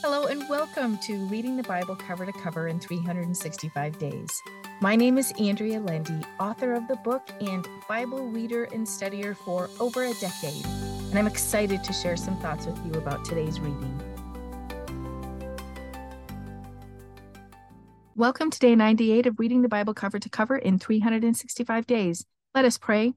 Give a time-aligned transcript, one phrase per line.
[0.00, 4.42] Hello, and welcome to Reading the Bible Cover to Cover in 365 Days.
[4.80, 9.68] My name is Andrea Lendy, author of the book and Bible reader and studier for
[9.80, 14.00] over a decade, and I'm excited to share some thoughts with you about today's reading.
[18.14, 22.24] Welcome to day 98 of Reading the Bible Cover to Cover in 365 Days.
[22.54, 23.14] Let us pray.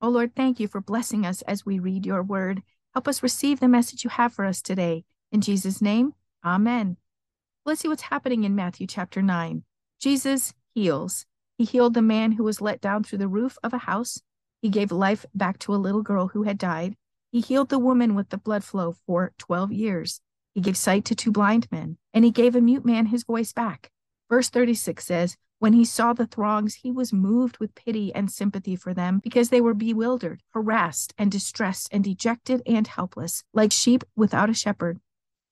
[0.00, 2.62] Oh Lord, thank you for blessing us as we read your word.
[2.94, 5.04] Help us receive the message you have for us today.
[5.32, 6.96] In Jesus' name, Amen.
[7.66, 9.62] Let's see what's happening in Matthew chapter 9.
[10.00, 11.26] Jesus heals.
[11.58, 14.22] He healed the man who was let down through the roof of a house.
[14.62, 16.96] He gave life back to a little girl who had died.
[17.30, 20.22] He healed the woman with the blood flow for 12 years.
[20.54, 23.52] He gave sight to two blind men, and he gave a mute man his voice
[23.52, 23.90] back.
[24.30, 28.76] Verse 36 says, When he saw the throngs, he was moved with pity and sympathy
[28.76, 34.04] for them because they were bewildered, harassed, and distressed, and dejected and helpless, like sheep
[34.16, 35.00] without a shepherd.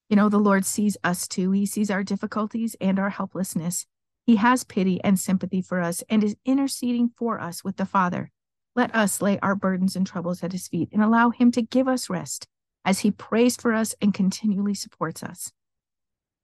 [0.09, 1.51] You know, the Lord sees us too.
[1.51, 3.87] He sees our difficulties and our helplessness.
[4.25, 8.31] He has pity and sympathy for us and is interceding for us with the Father.
[8.75, 11.89] Let us lay our burdens and troubles at his feet and allow him to give
[11.89, 12.47] us rest
[12.85, 15.53] as he prays for us and continually supports us.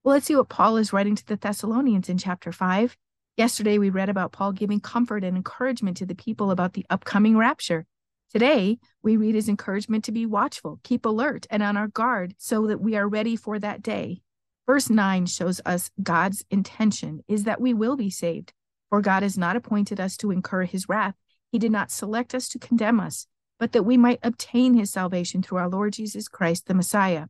[0.03, 2.97] Well, let's see what Paul is writing to the Thessalonians in chapter 5.
[3.37, 7.39] Yesterday, we read about Paul giving comfort and encouragement to the people about the upcoming
[7.39, 7.87] rapture.
[8.35, 12.67] Today, we read his encouragement to be watchful, keep alert, and on our guard so
[12.67, 14.23] that we are ready for that day.
[14.67, 18.53] Verse 9 shows us God's intention is that we will be saved.
[18.91, 21.15] For God has not appointed us to incur his wrath.
[21.53, 23.29] He did not select us to condemn us,
[23.61, 27.27] but that we might obtain his salvation through our Lord Jesus Christ, the Messiah.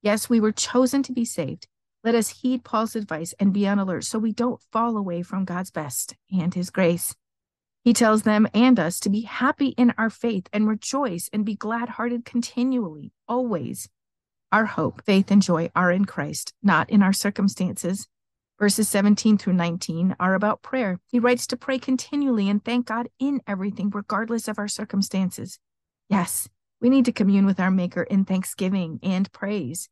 [0.00, 1.68] Yes, we were chosen to be saved.
[2.02, 5.44] Let us heed Paul's advice and be on alert so we don't fall away from
[5.44, 7.14] God's best and his grace.
[7.84, 11.54] He tells them and us to be happy in our faith and rejoice and be
[11.54, 13.88] glad hearted continually, always.
[14.50, 18.08] Our hope, faith, and joy are in Christ, not in our circumstances.
[18.58, 20.98] Verses 17 through 19 are about prayer.
[21.12, 25.60] He writes to pray continually and thank God in everything, regardless of our circumstances.
[26.08, 26.48] Yes,
[26.80, 29.88] we need to commune with our Maker in thanksgiving and praise.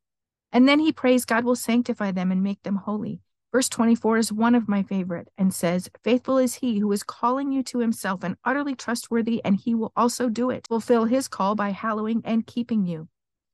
[0.52, 3.20] And then he prays God will sanctify them and make them holy.
[3.52, 7.52] Verse 24 is one of my favorite and says, Faithful is he who is calling
[7.52, 11.54] you to himself and utterly trustworthy, and he will also do it, fulfill his call
[11.54, 13.08] by hallowing and keeping you.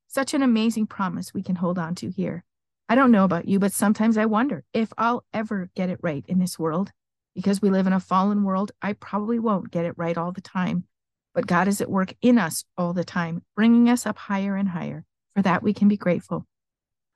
[0.08, 2.44] Such an amazing promise we can hold on to here.
[2.88, 6.24] I don't know about you, but sometimes I wonder if I'll ever get it right
[6.26, 6.90] in this world.
[7.34, 10.42] Because we live in a fallen world, I probably won't get it right all the
[10.42, 10.84] time.
[11.34, 14.68] But God is at work in us all the time, bringing us up higher and
[14.68, 15.04] higher.
[15.34, 16.46] For that, we can be grateful.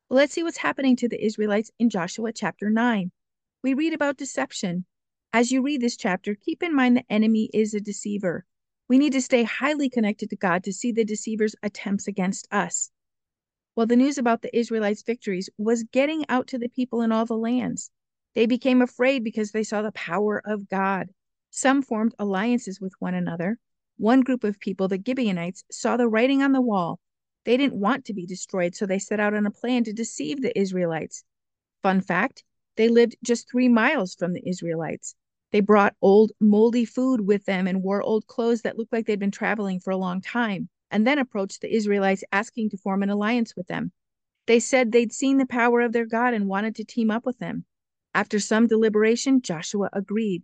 [0.09, 3.11] Let's see what's happening to the Israelites in Joshua chapter 9.
[3.65, 4.85] We read about deception.
[5.33, 8.47] As you read this chapter, keep in mind the enemy is a deceiver.
[8.89, 12.93] We need to stay highly connected to God to see the deceiver's attempts against us.
[13.75, 17.27] Well, the news about the Israelites' victories was getting out to the people in all
[17.27, 17.91] the lands.
[18.37, 21.09] They became afraid because they saw the power of God.
[21.51, 23.59] Some formed alliances with one another.
[23.97, 27.01] One group of people, the Gibeonites, saw the writing on the wall
[27.47, 30.43] they didn't want to be destroyed, so they set out on a plan to deceive
[30.43, 31.23] the Israelites.
[31.81, 32.43] Fun fact
[32.75, 35.15] they lived just three miles from the Israelites.
[35.53, 39.21] They brought old, moldy food with them and wore old clothes that looked like they'd
[39.21, 43.11] been traveling for a long time, and then approached the Israelites asking to form an
[43.11, 43.93] alliance with them.
[44.47, 47.39] They said they'd seen the power of their God and wanted to team up with
[47.39, 47.65] them.
[48.13, 50.43] After some deliberation, Joshua agreed.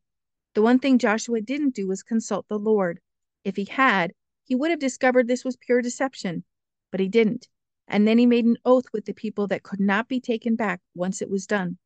[0.54, 3.00] The one thing Joshua didn't do was consult the Lord.
[3.42, 4.12] If he had,
[4.44, 6.44] he would have discovered this was pure deception
[6.92, 7.48] but he didn't.
[7.88, 10.80] And then he made an oath with the people that could not be taken back
[10.94, 11.78] once it was done.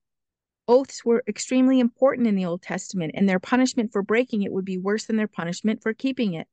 [0.68, 4.64] Oaths were extremely important in the Old Testament, and their punishment for breaking it would
[4.64, 6.48] be worse than their punishment for keeping it.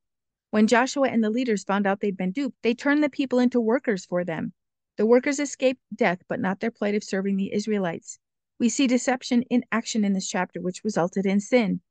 [0.51, 3.59] When Joshua and the leaders found out they'd been duped, they turned the people into
[3.59, 4.53] workers for them.
[4.97, 8.19] The workers escaped death, but not their plight of serving the Israelites.
[8.59, 11.81] We see deception in action in this chapter, which resulted in sin.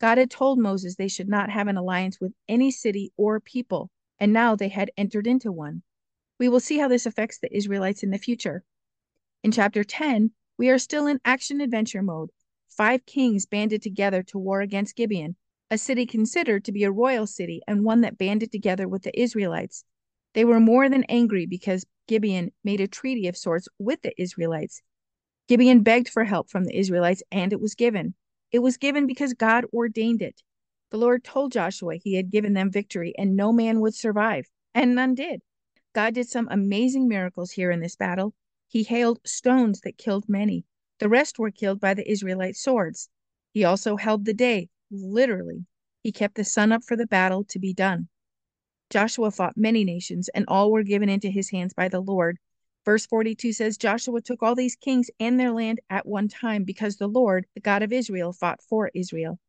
[0.00, 3.90] God had told Moses they should not have an alliance with any city or people,
[4.20, 5.82] and now they had entered into one.
[6.38, 8.64] We will see how this affects the Israelites in the future.
[9.42, 12.30] In chapter 10, we are still in action adventure mode.
[12.68, 15.36] Five kings banded together to war against Gibeon,
[15.70, 19.20] a city considered to be a royal city and one that banded together with the
[19.20, 19.84] Israelites.
[20.34, 24.80] They were more than angry because Gibeon made a treaty of sorts with the Israelites.
[25.48, 28.14] Gibeon begged for help from the Israelites, and it was given.
[28.52, 30.42] It was given because God ordained it.
[30.90, 34.94] The Lord told Joshua he had given them victory, and no man would survive, and
[34.94, 35.42] none did.
[35.98, 38.32] God did some amazing miracles here in this battle.
[38.68, 40.64] He hailed stones that killed many.
[41.00, 43.08] The rest were killed by the Israelite swords.
[43.50, 45.66] He also held the day, literally.
[46.00, 48.06] He kept the sun up for the battle to be done.
[48.90, 52.38] Joshua fought many nations, and all were given into his hands by the Lord.
[52.84, 56.98] Verse 42 says Joshua took all these kings and their land at one time because
[56.98, 59.40] the Lord, the God of Israel, fought for Israel.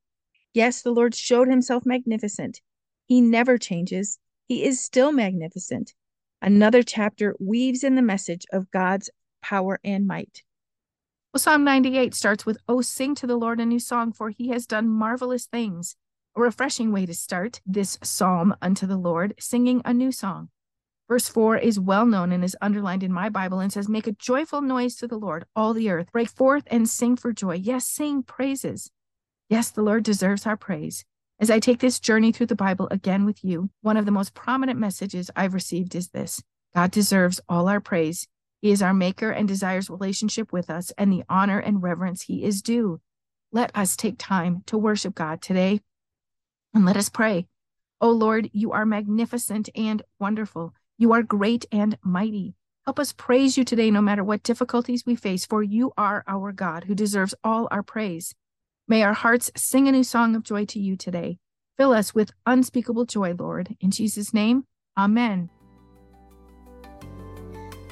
[0.55, 2.59] Yes, the Lord showed himself magnificent.
[3.05, 4.17] He never changes,
[4.47, 5.93] he is still magnificent.
[6.41, 9.09] Another chapter weaves in the message of God's
[9.41, 10.43] power and might.
[11.33, 14.49] Well, Psalm 98 starts with, Oh, sing to the Lord a new song, for he
[14.49, 15.95] has done marvelous things.
[16.35, 20.49] A refreshing way to start this psalm unto the Lord, singing a new song.
[21.09, 24.11] Verse 4 is well known and is underlined in my Bible and says, Make a
[24.11, 26.11] joyful noise to the Lord, all the earth.
[26.11, 27.55] Break forth and sing for joy.
[27.55, 28.91] Yes, sing praises.
[29.49, 31.03] Yes, the Lord deserves our praise.
[31.41, 34.33] As I take this journey through the Bible again with you, one of the most
[34.33, 36.43] prominent messages I've received is this
[36.75, 38.27] God deserves all our praise.
[38.61, 42.43] He is our maker and desires relationship with us and the honor and reverence he
[42.43, 42.99] is due.
[43.53, 45.79] Let us take time to worship God today
[46.73, 47.47] and let us pray.
[48.01, 50.73] Oh Lord, you are magnificent and wonderful.
[50.97, 52.55] You are great and mighty.
[52.85, 56.51] Help us praise you today, no matter what difficulties we face, for you are our
[56.51, 58.35] God who deserves all our praise.
[58.89, 61.37] May our hearts sing a new song of joy to you today.
[61.77, 63.75] Fill us with unspeakable joy, Lord.
[63.79, 64.63] In Jesus' name,
[64.97, 65.51] amen.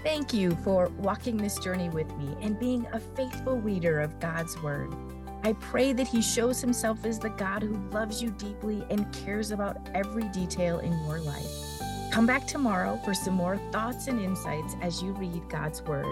[0.01, 4.59] Thank you for walking this journey with me and being a faithful reader of God's
[4.63, 4.91] Word.
[5.43, 9.51] I pray that He shows Himself as the God who loves you deeply and cares
[9.51, 11.45] about every detail in your life.
[12.11, 16.07] Come back tomorrow for some more thoughts and insights as you read God's Word.